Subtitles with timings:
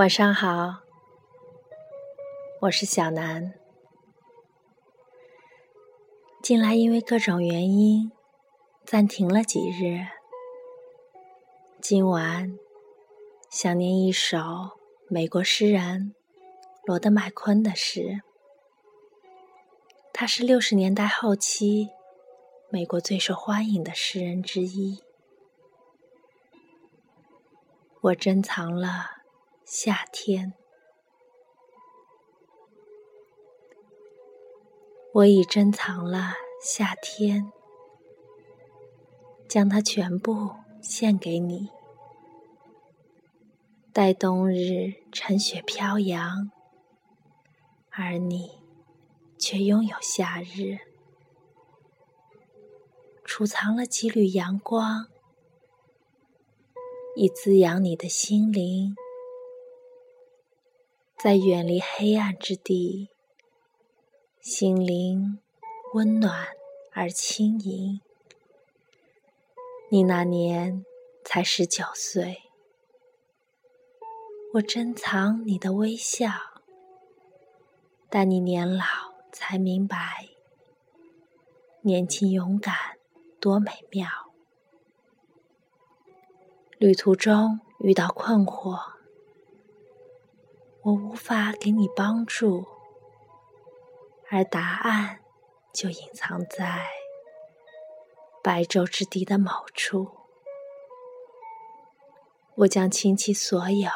[0.00, 0.80] 晚上好，
[2.62, 3.52] 我是小南。
[6.42, 8.10] 近来因为各种原因
[8.86, 10.06] 暂停了几日，
[11.82, 12.58] 今晚
[13.50, 14.38] 想念一首
[15.06, 16.14] 美国诗人
[16.86, 18.22] 罗德麦昆的诗。
[20.14, 21.90] 他是六十年代后期
[22.70, 25.02] 美国最受欢迎的诗人之一。
[28.00, 29.19] 我珍藏了。
[29.72, 30.52] 夏天，
[35.12, 37.52] 我已珍藏了夏天，
[39.48, 41.70] 将它全部献给你。
[43.92, 46.50] 待冬日尘雪飘扬，
[47.90, 48.50] 而你
[49.38, 50.78] 却拥有夏日，
[53.24, 55.06] 储藏了几缕阳光，
[57.14, 58.96] 以滋养你的心灵。
[61.22, 63.10] 在远离黑暗之地，
[64.40, 65.38] 心灵
[65.92, 66.46] 温暖
[66.92, 68.00] 而轻盈。
[69.90, 70.86] 你那年
[71.22, 72.44] 才十九岁，
[74.54, 76.30] 我珍藏你的微笑，
[78.08, 78.84] 但你年老
[79.30, 80.26] 才明白，
[81.82, 82.74] 年轻勇敢
[83.38, 84.08] 多美妙。
[86.78, 88.99] 旅途中遇到困惑。
[90.82, 92.66] 我无法给你帮助，
[94.30, 95.20] 而答案
[95.74, 96.86] 就隐藏在
[98.42, 100.08] 白昼之地的某处。
[102.54, 103.90] 我将倾其所有。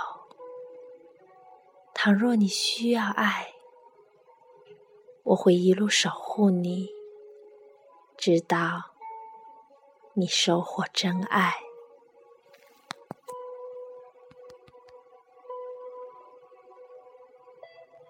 [1.94, 3.54] 倘若你需要爱，
[5.22, 6.90] 我会一路守护你，
[8.18, 8.90] 直到
[10.12, 11.63] 你收获真爱。